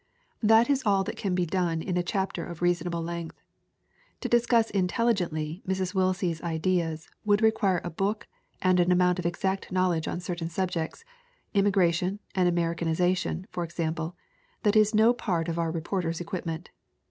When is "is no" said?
14.75-15.13